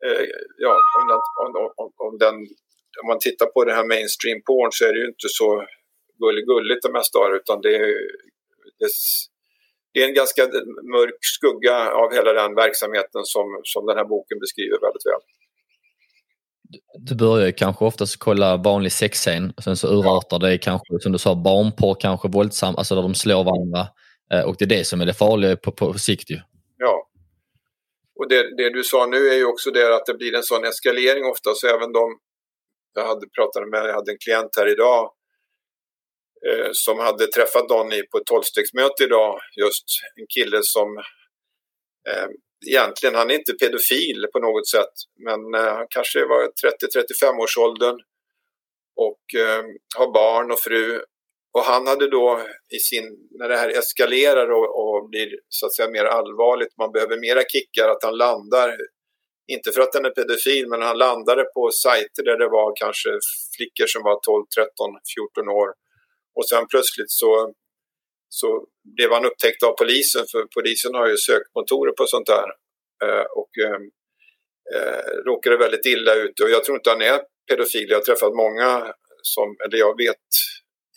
eh, 0.06 0.25
ja, 0.66 0.74
om, 1.00 1.56
om, 1.62 1.72
om, 1.82 1.90
om, 2.08 2.14
den, 2.24 2.36
om 3.02 3.08
man 3.12 3.20
tittar 3.20 3.46
på 3.46 3.60
det 3.64 3.74
här 3.78 3.88
mainstream 3.94 4.40
porn 4.48 4.72
så 4.72 4.82
är 4.86 4.94
det 4.94 5.00
ju 5.04 5.08
inte 5.16 5.30
så 5.40 5.50
gulligt 6.50 6.84
det 6.84 6.92
mesta 7.00 7.20
av 7.20 7.36
utan 7.40 7.62
det 7.62 7.75
är, 7.75 7.88
det, 8.80 8.90
det 9.94 10.00
är 10.04 10.08
en 10.08 10.20
ganska 10.22 10.44
mörk 10.96 11.20
skugga 11.38 11.75
av 12.02 12.08
hela 12.18 12.32
den 12.34 12.56
verksamheten 12.56 13.22
som, 13.34 13.46
som 13.64 13.86
den 13.86 13.98
här 13.98 14.08
boken 14.14 14.40
beskriver 14.40 14.78
väldigt 14.86 15.06
väl. 15.12 15.24
Du 17.00 17.15
börjar 17.15 17.51
kanske 17.51 17.86
oftast 17.86 18.20
kolla 18.20 18.58
vanlig 18.58 18.91
sexscen 18.91 19.53
och 19.58 19.63
sen 19.63 19.77
så 19.77 19.88
urartar 19.88 20.39
det 20.39 20.58
kanske 20.58 21.00
som 21.00 21.12
du 21.12 21.17
sa 21.17 21.36
barnporr, 21.36 21.98
kanske 22.00 22.27
våldsam, 22.27 22.75
alltså 22.75 22.96
där 22.96 23.01
de 23.01 23.15
slår 23.15 23.44
varandra. 23.44 23.88
Eh, 24.34 24.41
och 24.41 24.55
det 24.60 24.65
är 24.65 24.70
det 24.70 24.84
som 24.84 25.01
är 25.01 25.05
det 25.05 25.13
farliga 25.13 25.55
på, 25.55 25.72
på 25.72 25.94
sikt 25.94 26.32
ju. 26.32 26.39
Ja, 26.77 27.10
och 28.15 28.29
det, 28.29 28.55
det, 28.58 28.70
du 28.70 28.84
sa 28.84 29.05
nu 29.05 29.27
är 29.27 29.36
ju 29.36 29.46
också 29.46 29.72
det 29.72 29.96
att 29.96 30.05
det 30.05 30.13
blir 30.13 30.36
en 30.36 30.44
sån 30.44 30.65
eskalering 30.65 31.25
ofta 31.25 31.53
så 31.53 31.67
även 31.67 31.91
de 31.91 32.20
jag 32.94 33.08
hade 33.08 33.27
pratat 33.27 33.70
med, 33.70 33.89
jag 33.89 33.94
hade 33.94 34.12
en 34.12 34.17
klient 34.17 34.55
här 34.58 34.72
idag 34.72 35.12
eh, 36.48 36.70
som 36.74 37.00
hade 37.00 37.27
träffat 37.27 37.70
Donny 37.70 38.03
på 38.03 38.17
ett 38.17 38.25
tolvstegsmöte 38.25 39.03
idag, 39.03 39.39
just 39.62 39.86
en 40.15 40.27
kille 40.36 40.60
som 40.63 40.98
eh, 42.10 42.27
egentligen, 42.68 43.16
han 43.16 43.30
är 43.30 43.36
inte 43.36 43.54
pedofil 43.54 44.28
på 44.34 44.40
något 44.40 44.68
sätt 44.68 44.94
men 45.26 45.54
eh, 45.54 45.74
han 45.74 45.88
kanske 45.90 46.26
var 46.26 46.44
30-35 46.44 47.44
års 47.44 47.58
åldern 47.58 48.00
och 48.96 49.40
eh, 49.42 49.64
har 49.98 50.14
barn 50.14 50.52
och 50.52 50.60
fru 50.60 51.02
och 51.56 51.64
han 51.64 51.88
hade 51.88 52.10
då 52.10 52.42
i 52.76 52.80
sin, 52.80 53.06
när 53.40 53.50
det 53.50 53.58
här 53.58 53.70
eskalerar 53.70 54.50
och, 54.52 54.70
och, 54.80 55.10
blir 55.10 55.30
så 55.50 55.66
att 55.66 55.76
säga 55.76 55.90
mer 55.90 56.06
allvarligt, 56.06 56.78
man 56.78 56.92
behöver 56.92 57.18
mera 57.18 57.44
kickar, 57.54 57.88
att 57.90 58.04
han 58.04 58.18
landar, 58.18 58.78
inte 59.48 59.72
för 59.72 59.82
att 59.82 59.96
han 59.96 60.06
är 60.06 60.10
pedofil, 60.10 60.68
men 60.70 60.82
han 60.82 60.98
landade 60.98 61.44
på 61.44 61.72
sajter 61.72 62.24
där 62.24 62.38
det 62.38 62.50
var 62.50 62.76
kanske 62.76 63.10
flickor 63.56 63.88
som 63.88 64.04
var 64.04 64.20
12, 64.20 64.46
13, 64.56 64.70
14 65.16 65.50
år. 65.50 65.70
Och 66.36 66.48
sen 66.50 66.68
plötsligt 66.68 67.12
så, 67.22 67.54
så 68.29 68.65
blev 68.98 69.12
han 69.12 69.25
upptäckt 69.25 69.63
av 69.63 69.72
polisen, 69.72 70.25
för 70.32 70.44
polisen 70.55 70.94
har 70.94 71.08
ju 71.08 71.17
sökmotorer 71.17 71.91
på 71.91 72.05
sånt 72.08 72.27
där. 72.27 72.48
Eh, 73.03 73.25
och 73.39 73.51
eh, 73.65 73.79
eh, 74.75 75.24
råkade 75.25 75.58
väldigt 75.58 75.86
illa 75.86 76.13
ut. 76.15 76.39
Och 76.39 76.50
jag 76.50 76.63
tror 76.63 76.77
inte 76.77 76.89
han 76.89 77.01
är 77.01 77.20
pedofil, 77.50 77.89
jag 77.89 77.98
har 77.98 78.03
träffat 78.03 78.36
många 78.36 78.94
som, 79.22 79.55
eller 79.65 79.77
jag 79.77 79.98
vet 79.98 80.25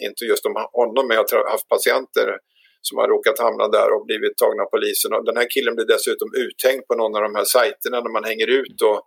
inte 0.06 0.24
just 0.24 0.46
om 0.46 0.54
honom, 0.72 1.06
men 1.08 1.16
jag 1.16 1.26
har 1.32 1.50
haft 1.50 1.68
patienter 1.68 2.38
som 2.80 2.98
har 2.98 3.08
råkat 3.08 3.38
hamna 3.38 3.68
där 3.68 3.88
och 3.94 4.06
blivit 4.06 4.36
tagna 4.36 4.62
av 4.62 4.70
polisen. 4.76 5.12
Och 5.12 5.24
den 5.24 5.36
här 5.36 5.48
killen 5.50 5.74
blir 5.74 5.86
dessutom 5.86 6.28
uthängd 6.44 6.86
på 6.86 6.94
någon 6.94 7.16
av 7.16 7.22
de 7.22 7.34
här 7.34 7.44
sajterna 7.44 8.00
när 8.00 8.12
man 8.18 8.24
hänger 8.24 8.46
ut 8.60 8.78
och 8.88 9.00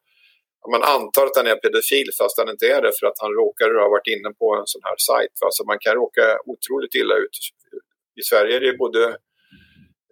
man 0.73 0.83
antar 0.95 1.23
att 1.25 1.37
han 1.39 1.47
är 1.47 1.55
pedofil 1.55 2.07
fast 2.19 2.39
han 2.39 2.49
inte 2.49 2.65
är 2.75 2.81
det 2.81 2.91
för 2.99 3.05
att 3.07 3.19
han 3.23 3.31
råkar 3.41 3.67
ha 3.83 3.89
varit 3.95 4.07
inne 4.15 4.29
på 4.41 4.47
en 4.59 4.67
sån 4.73 4.83
här 4.87 4.97
sajt. 5.09 5.35
Va? 5.41 5.47
Så 5.51 5.61
man 5.71 5.79
kan 5.85 5.93
råka 6.01 6.25
otroligt 6.53 6.95
illa 7.01 7.15
ut. 7.23 7.35
I 8.19 8.23
Sverige 8.23 8.55
är 8.55 8.59
det 8.59 8.77
både 8.77 9.03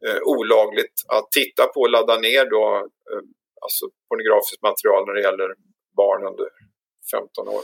eh, 0.06 0.20
olagligt 0.26 0.98
att 1.08 1.32
titta 1.32 1.68
på 1.68 1.80
och 1.80 1.90
ladda 1.90 2.16
ner 2.20 2.50
då, 2.50 2.64
eh, 3.12 3.24
alltså 3.62 3.86
pornografiskt 4.10 4.62
material 4.62 5.06
när 5.08 5.14
det 5.14 5.22
gäller 5.22 5.50
barn 5.98 6.22
under 6.30 6.48
15 7.12 7.48
år. 7.48 7.62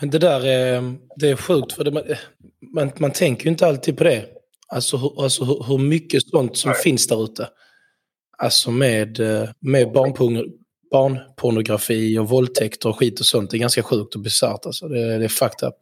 Men 0.00 0.10
det 0.10 0.18
där 0.18 0.46
är, 0.46 0.94
det 1.16 1.28
är 1.28 1.36
sjukt, 1.36 1.72
för 1.72 1.84
det, 1.84 1.90
man, 1.90 2.04
man, 2.74 2.90
man 2.98 3.12
tänker 3.12 3.44
ju 3.44 3.50
inte 3.50 3.66
alltid 3.66 3.98
på 3.98 4.04
det. 4.04 4.24
Alltså, 4.68 4.96
alltså 5.18 5.44
hur, 5.44 5.64
hur 5.68 5.78
mycket 5.78 6.22
sånt 6.22 6.56
som 6.56 6.70
Nej. 6.70 6.80
finns 6.82 7.06
där 7.06 7.24
ute. 7.24 7.48
Alltså 8.38 8.70
med, 8.70 9.20
med 9.60 9.92
barnporno, 9.92 10.44
barnpornografi 10.90 12.18
och 12.18 12.28
våldtäkter 12.28 12.88
och 12.88 12.98
skit 12.98 13.20
och 13.20 13.26
sånt. 13.26 13.50
Det 13.50 13.56
är 13.56 13.58
ganska 13.58 13.82
sjukt 13.82 14.14
och 14.14 14.20
bisarrt. 14.20 14.66
Alltså. 14.66 14.88
Det, 14.88 15.18
det 15.18 15.24
är 15.24 15.28
fucked 15.28 15.68
up. 15.68 15.74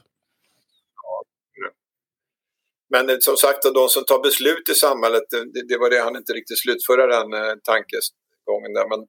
Men 2.92 3.08
eh, 3.10 3.16
som 3.20 3.36
sagt, 3.36 3.62
de 3.62 3.88
som 3.88 4.04
tar 4.04 4.22
beslut 4.22 4.68
i 4.68 4.74
samhället, 4.74 5.26
det, 5.30 5.62
det 5.68 5.78
var 5.78 5.90
det 5.90 6.00
han 6.06 6.16
inte 6.16 6.32
riktigt 6.32 6.60
slutföra 6.60 7.06
den 7.06 7.32
eh, 7.32 7.54
tankegången 7.70 8.72
där. 8.76 8.88
Men 8.92 9.00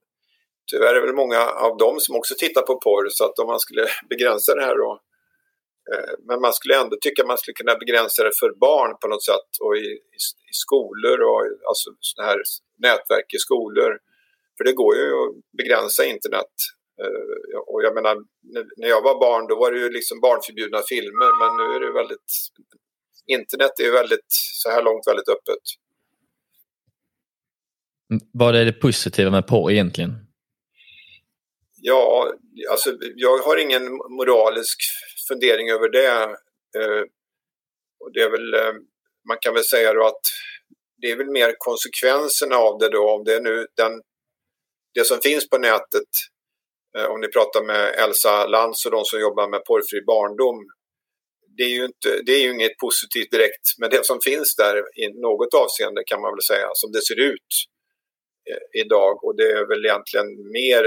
tyvärr 0.72 0.94
är 0.96 1.00
det 1.00 1.08
väl 1.08 1.22
många 1.24 1.42
av 1.68 1.78
dem 1.78 1.96
som 2.00 2.16
också 2.16 2.34
tittar 2.38 2.62
på 2.62 2.80
porr 2.80 3.08
så 3.10 3.26
att 3.26 3.40
om 3.40 3.48
man 3.48 3.60
skulle 3.60 3.86
begränsa 4.10 4.56
det 4.56 4.66
här 4.66 4.78
då 4.84 4.92
eh, 5.94 6.14
men 6.28 6.42
man 6.42 6.54
skulle 6.54 6.82
ändå 6.82 6.96
tycka 7.02 7.26
man 7.26 7.38
skulle 7.38 7.60
kunna 7.62 7.76
begränsa 7.76 8.24
det 8.24 8.36
för 8.40 8.52
barn 8.68 8.92
på 9.02 9.08
något 9.08 9.26
sätt 9.26 9.50
och 9.64 9.78
i, 9.78 9.88
i, 10.18 10.20
i 10.52 10.54
skolor 10.66 11.18
och 11.30 11.42
alltså 11.70 11.90
sådana 12.00 12.32
här 12.32 12.40
nätverk 12.86 13.34
i 13.34 13.40
skolor. 13.48 13.92
För 14.58 14.64
det 14.64 14.74
går 14.74 14.96
ju 14.96 15.08
att 15.22 15.34
begränsa 15.58 16.06
internet. 16.06 16.54
Eh, 17.02 17.58
och 17.72 17.84
jag 17.84 17.94
menar, 17.96 18.16
när 18.78 18.90
jag 18.96 19.02
var 19.02 19.20
barn 19.20 19.48
då 19.48 19.56
var 19.56 19.72
det 19.72 19.80
ju 19.80 19.90
liksom 19.90 20.20
barnförbjudna 20.20 20.82
filmer 20.94 21.30
men 21.40 21.52
nu 21.60 21.66
är 21.76 21.80
det 21.80 21.92
väldigt... 22.02 22.32
Internet 23.28 23.80
är 23.80 23.92
väldigt, 23.92 24.26
så 24.30 24.70
här 24.70 24.84
långt 24.84 25.08
väldigt 25.08 25.30
öppet. 25.30 25.64
Vad 28.34 28.56
är 28.56 28.66
det 28.66 28.74
positiva 28.74 29.32
med 29.32 29.48
porr 29.48 29.72
egentligen? 29.72 30.14
Ja, 31.82 32.34
alltså 32.72 32.98
jag 33.16 33.38
har 33.38 33.58
ingen 33.58 33.86
moralisk 33.94 34.78
fundering 35.28 35.70
över 35.70 35.90
det. 35.90 36.24
Eh, 36.78 37.04
och 38.00 38.12
det 38.14 38.20
är 38.20 38.30
väl, 38.30 38.54
eh, 38.54 38.74
man 39.28 39.38
kan 39.42 39.54
väl 39.54 39.64
säga 39.64 39.94
då 39.94 40.06
att 40.06 40.22
det 41.02 41.12
är 41.12 41.18
väl 41.18 41.32
mer 41.32 41.56
konsekvenserna 41.58 42.56
av 42.56 42.80
det 42.80 42.90
då, 42.90 43.10
om 43.10 43.24
det 43.24 43.34
är 43.36 43.42
nu 43.42 43.68
den, 43.76 44.02
det 44.94 45.06
som 45.06 45.22
finns 45.22 45.50
på 45.50 45.58
nätet, 45.58 46.10
eh, 46.98 47.06
om 47.06 47.22
ni 47.22 47.28
pratar 47.28 47.64
med 47.64 47.96
Elsa 48.04 48.46
Lantz 48.48 48.86
och 48.86 48.92
de 48.92 49.06
som 49.06 49.20
jobbar 49.20 49.48
med 49.50 49.66
porrfri 49.66 50.02
barndom, 50.06 50.58
det 51.58 51.64
är 51.64 51.74
ju, 51.78 51.86
inte, 51.86 52.10
det 52.26 52.32
är 52.32 52.42
ju 52.46 52.52
inget 52.54 52.78
positivt 52.78 53.32
direkt, 53.32 53.66
men 53.80 53.90
det 53.90 54.06
som 54.06 54.20
finns 54.30 54.56
där 54.56 54.76
i 55.04 55.06
något 55.28 55.54
avseende 55.54 56.02
kan 56.06 56.22
man 56.22 56.34
väl 56.36 56.48
säga, 56.52 56.70
som 56.74 56.92
det 56.92 57.02
ser 57.10 57.20
ut 57.20 57.52
eh, 58.50 58.82
idag 58.82 59.24
och 59.24 59.36
det 59.38 59.48
är 59.58 59.66
väl 59.72 59.86
egentligen 59.86 60.30
mer 60.60 60.84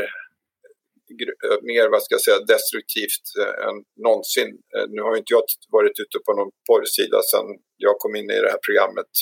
eh, 1.46 1.58
mer 1.70 1.88
vad 1.92 2.02
ska 2.02 2.14
jag 2.14 2.26
säga, 2.28 2.40
destruktivt 2.54 3.26
eh, 3.42 3.54
än 3.66 3.76
någonsin. 4.06 4.50
Eh, 4.74 4.86
nu 4.94 5.00
har 5.06 5.16
inte 5.16 5.32
jag 5.36 5.44
varit 5.78 5.96
ute 6.04 6.18
på 6.26 6.32
någon 6.38 6.52
porrsida 6.68 7.18
sedan 7.30 7.48
jag 7.76 7.94
kom 7.98 8.16
in 8.16 8.30
i 8.30 8.40
det 8.44 8.52
här 8.54 8.62
programmet 8.66 9.12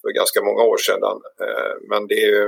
för 0.00 0.10
ganska 0.20 0.40
många 0.48 0.62
år 0.72 0.80
sedan. 0.88 1.16
Eh, 1.44 1.74
men 1.90 2.06
det 2.10 2.18
är 2.24 2.30
ju, 2.36 2.44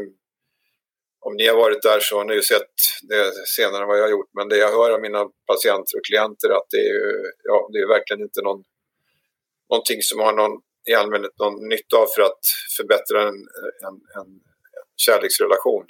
om 1.26 1.36
ni 1.36 1.46
har 1.48 1.56
varit 1.56 1.82
där 1.82 2.00
så 2.00 2.16
har 2.18 2.24
ni 2.24 2.34
ju 2.34 2.42
sett 2.42 2.74
det 3.02 3.46
senare 3.56 3.82
än 3.82 3.88
vad 3.88 3.98
jag 3.98 4.02
har 4.02 4.10
gjort. 4.10 4.30
Men 4.32 4.48
det 4.48 4.56
jag 4.56 4.72
hör 4.72 4.90
av 4.94 5.00
mina 5.00 5.22
patienter 5.46 5.98
och 5.98 6.04
klienter 6.08 6.48
att 6.58 6.68
det 6.70 6.82
är, 6.88 6.92
ju, 6.98 7.32
ja, 7.44 7.68
det 7.72 7.78
är 7.78 7.88
verkligen 7.96 8.22
inte 8.22 8.40
någon, 8.42 8.62
någonting 9.70 10.02
som 10.02 10.18
har 10.20 10.32
någon, 10.32 10.54
i 10.90 10.94
allmänhet 10.94 11.38
någon 11.38 11.68
nytta 11.68 11.96
av 11.96 12.06
för 12.14 12.22
att 12.22 12.42
förbättra 12.76 13.18
en, 13.28 13.38
en, 13.86 13.96
en 14.18 14.30
kärleksrelation. 14.96 15.86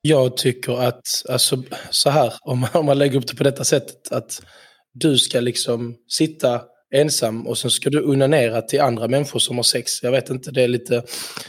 Jag 0.00 0.36
tycker 0.36 0.72
att, 0.72 1.06
alltså, 1.28 1.56
så 1.90 2.10
här, 2.10 2.34
om 2.40 2.58
man, 2.58 2.70
om 2.74 2.86
man 2.86 2.98
lägger 2.98 3.18
upp 3.18 3.26
det 3.26 3.36
på 3.36 3.44
detta 3.44 3.64
sättet, 3.64 4.12
att 4.12 4.42
du 4.92 5.18
ska 5.18 5.40
liksom 5.40 5.96
sitta 6.08 6.62
ensam 6.94 7.46
och 7.46 7.58
sen 7.58 7.70
ska 7.70 7.90
du 7.90 8.00
unanera 8.00 8.62
till 8.62 8.80
andra 8.80 9.08
människor 9.08 9.38
som 9.38 9.56
har 9.56 9.62
sex. 9.62 10.02
Jag 10.02 10.10
vet 10.10 10.30
inte, 10.30 10.50
det 10.50 10.62
är 10.62 10.68
lite, 10.68 11.04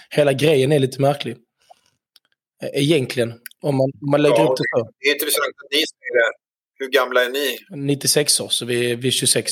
hela 0.09 0.33
grejen 0.33 0.71
är 0.71 0.79
lite 0.79 1.01
märklig. 1.01 1.37
E-, 2.63 2.71
egentligen, 2.73 3.29
om 3.61 3.75
man, 3.75 3.91
om 4.01 4.11
man 4.11 4.21
lägger 4.21 4.37
ja, 4.37 4.43
upp 4.43 4.57
det 4.57 4.63
så. 4.69 4.89
Det 4.99 5.09
är 5.09 5.13
intressant 5.13 5.55
att 5.63 5.71
ni 5.71 5.77
säger 5.77 6.13
det. 6.19 6.31
Hur 6.75 6.91
gamla 6.91 7.25
är 7.25 7.29
ni? 7.29 7.57
96 7.69 8.39
år, 8.39 8.49
så 8.49 8.65
vi, 8.65 8.95
vi 8.95 9.07
är 9.07 9.11
26. 9.11 9.51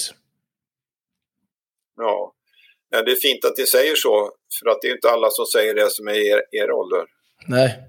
Ja. 1.98 2.34
ja, 2.90 3.02
det 3.02 3.12
är 3.12 3.16
fint 3.16 3.46
att 3.46 3.58
ni 3.58 3.66
säger 3.66 3.96
så, 3.96 4.32
för 4.60 4.70
att 4.70 4.82
det 4.82 4.88
är 4.88 4.92
inte 4.92 5.10
alla 5.10 5.30
som 5.30 5.46
säger 5.46 5.76
det 5.76 5.92
som 5.92 6.08
är 6.08 6.14
er, 6.14 6.42
er 6.52 6.72
ålder. 6.72 7.06
Nej. 7.48 7.88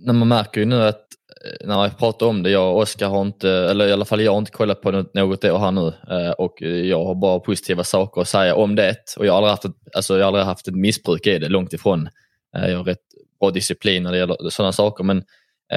när 0.00 0.12
man 0.12 0.28
märker 0.28 0.60
ju 0.60 0.66
nu 0.66 0.82
att 0.82 0.96
eh, 0.96 1.19
när 1.64 1.82
jag 1.82 1.98
pratar 1.98 2.26
om 2.26 2.42
det, 2.42 2.50
jag 2.50 2.74
och 2.74 2.82
Oskar 2.82 3.08
har 3.08 3.22
inte, 3.22 3.50
eller 3.50 3.88
i 3.88 3.92
alla 3.92 4.04
fall 4.04 4.20
jag 4.20 4.32
har 4.32 4.38
inte 4.38 4.50
kollat 4.50 4.80
på 4.80 4.90
något 4.90 5.44
år 5.44 5.58
här 5.58 5.70
nu 5.70 5.86
eh, 5.86 6.30
och 6.30 6.62
jag 6.62 7.04
har 7.04 7.14
bara 7.14 7.40
positiva 7.40 7.84
saker 7.84 8.20
att 8.20 8.28
säga 8.28 8.54
om 8.54 8.76
det. 8.76 8.96
Och 9.18 9.26
jag 9.26 9.32
har 9.32 9.36
aldrig 9.36 9.50
haft 9.50 9.64
ett, 9.64 9.94
alltså 9.96 10.14
jag 10.14 10.20
har 10.20 10.26
aldrig 10.26 10.44
haft 10.44 10.68
ett 10.68 10.74
missbruk 10.74 11.26
i 11.26 11.38
det, 11.38 11.48
långt 11.48 11.72
ifrån. 11.72 12.08
Jag 12.52 12.76
har 12.76 12.84
rätt 12.84 12.98
bra 13.40 13.50
disciplin 13.50 14.02
när 14.02 14.12
det 14.12 14.18
gäller 14.18 14.50
sådana 14.50 14.72
saker 14.72 15.04
men 15.04 15.24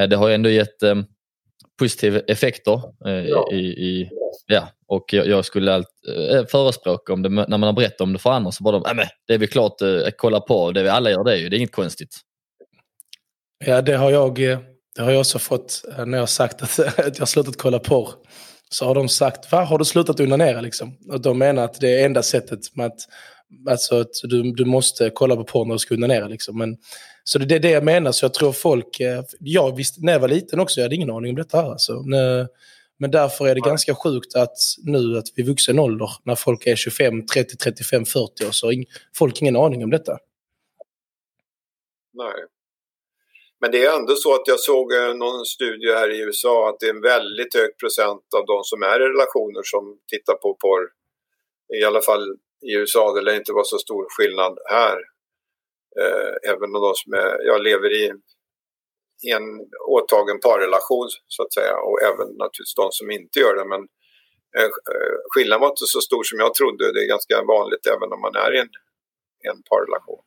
det 0.10 0.16
har 0.16 0.30
ändå 0.30 0.50
gett 0.50 0.78
positiva 1.80 2.20
effekter 2.20 2.82
ja. 3.28 3.52
i, 3.52 3.58
i, 3.58 4.10
ja. 4.48 4.68
och 4.88 5.14
jag, 5.14 5.46
skulle 5.46 5.74
allt, 5.74 5.88
förespråka 6.52 7.14
om 7.14 7.22
det 7.22 7.30
när 7.30 7.48
man 7.48 7.64
har 7.64 7.74
berättat 7.74 8.02
om 8.02 8.14
det 8.14 8.20
för 8.20 8.32
andra 8.32 8.52
så 8.52 8.64
bara 8.64 8.80
de, 8.80 9.00
äh, 9.00 9.08
det 9.28 9.34
är 9.34 9.38
väl 9.38 9.48
klart, 9.48 9.74
kolla 10.18 10.40
på, 10.40 10.72
det 10.72 10.84
vi 10.84 10.90
alla 10.90 11.12
gör 11.12 11.24
det 11.24 11.34
är 11.34 11.38
ju, 11.38 11.50
det 11.50 11.56
är 11.56 11.58
inget 11.58 11.72
konstigt. 11.72 12.18
Ja, 13.66 13.82
det 13.82 13.98
har 13.98 14.12
jag, 14.12 14.52
eh, 14.52 14.60
det 14.96 15.02
har 15.02 15.12
jag 15.12 15.20
också 15.20 15.40
fått 15.40 15.86
eh, 15.98 16.06
när 16.06 16.18
jag 16.18 16.30
sagt 16.30 16.62
att, 16.62 16.80
att 17.00 17.20
jag 17.20 17.28
slutat 17.28 17.58
kolla 17.58 17.80
porr. 17.80 18.10
Så 18.70 18.86
har 18.86 18.96
de 18.96 19.10
sagt, 19.10 19.52
va, 19.52 19.64
har 19.64 19.78
du 19.78 19.86
slutat 19.86 20.20
onanera 20.20 20.62
liksom? 20.62 20.98
Och 21.10 21.22
de 21.22 21.38
menar 21.38 21.64
att 21.64 21.80
det 21.80 22.02
är 22.02 22.06
enda 22.06 22.24
sättet 22.24 22.76
med 22.76 22.86
att, 22.86 23.00
alltså 23.70 24.00
att 24.00 24.12
du, 24.24 24.52
du 24.52 24.66
måste 24.66 25.12
kolla 25.14 25.36
på 25.36 25.44
porr 25.44 25.66
när 25.66 25.74
du 25.74 25.80
ska 25.80 25.96
onanera 25.96 26.28
liksom. 26.28 26.58
Men, 26.58 26.78
så 27.24 27.40
det 27.40 27.56
är 27.56 27.60
det 27.60 27.70
jag 27.70 27.84
menar, 27.84 28.12
så 28.12 28.26
jag 28.26 28.34
tror 28.34 28.52
folk, 28.52 29.00
eh, 29.00 29.24
jag 29.40 29.76
visste 29.76 30.02
när 30.02 30.14
jag 30.14 30.20
var 30.20 30.28
liten 30.28 30.60
också, 30.60 30.80
jag 30.80 30.86
hade 30.86 30.96
ingen 30.96 31.12
aning 31.12 31.30
om 31.30 31.36
detta 31.36 31.62
här 31.62 31.72
alltså. 31.72 32.04
Men 33.00 33.12
därför 33.12 33.48
är 33.48 33.56
det 33.56 33.62
ganska 33.62 33.96
sjukt 33.96 34.36
att 34.36 34.58
nu 34.84 35.18
att 35.18 35.26
vid 35.36 35.46
vuxen 35.46 35.80
ålder, 35.80 36.10
när 36.24 36.36
folk 36.36 36.68
är 36.68 36.76
25, 36.76 37.26
30, 37.26 37.58
35, 37.58 38.06
40 38.06 38.46
år, 38.46 38.52
så 38.52 38.68
har 38.68 38.86
folk 39.16 39.42
ingen 39.42 39.56
aning 39.56 39.84
om 39.84 39.90
detta. 39.90 40.18
Nej. 42.14 42.48
Men 43.62 43.72
det 43.72 43.86
är 43.86 44.00
ändå 44.00 44.16
så 44.16 44.36
att 44.36 44.48
jag 44.48 44.60
såg 44.60 44.94
eh, 44.94 45.14
någon 45.14 45.46
studie 45.46 45.94
här 45.94 46.10
i 46.10 46.22
USA 46.22 46.70
att 46.70 46.80
det 46.80 46.86
är 46.86 46.94
en 46.94 47.02
väldigt 47.02 47.56
hög 47.56 47.78
procent 47.78 48.26
av 48.38 48.46
de 48.46 48.64
som 48.64 48.84
är 48.84 49.00
i 49.02 49.10
relationer 49.14 49.62
som 49.64 50.00
tittar 50.08 50.34
på 50.34 50.58
porr. 50.62 50.84
I 51.82 51.84
alla 51.84 52.02
fall 52.02 52.24
i 52.70 52.76
USA, 52.76 53.14
det 53.14 53.22
lär 53.22 53.36
inte 53.36 53.54
vara 53.54 53.64
så 53.64 53.78
stor 53.78 54.06
skillnad 54.10 54.58
här. 54.66 54.98
Eh, 56.02 56.52
även 56.52 56.76
om 56.76 56.82
de 56.82 56.94
som 56.96 57.14
är, 57.14 57.46
jag 57.46 57.62
lever 57.64 57.90
i 58.04 58.12
en 59.32 59.46
åtagen 59.90 60.40
parrelation 60.40 61.10
så 61.28 61.44
att 61.44 61.54
säga 61.54 61.76
och 61.78 62.02
även 62.02 62.28
naturligtvis 62.28 62.76
de 62.76 62.88
som 62.92 63.12
inte 63.12 63.40
gör 63.40 63.56
det. 63.56 63.66
Men 63.66 63.82
eh, 64.58 64.70
skillnaden 65.34 65.62
var 65.62 65.70
inte 65.70 65.86
så 65.96 66.02
stor 66.02 66.24
som 66.24 66.40
jag 66.40 66.54
trodde. 66.54 66.94
Det 66.94 67.04
är 67.04 67.08
ganska 67.08 67.44
vanligt 67.44 67.88
även 67.88 68.14
om 68.14 68.22
man 68.22 68.36
är 68.36 68.56
i 68.56 68.60
en, 68.60 68.70
en 69.50 69.64
parrelation. 69.70 70.24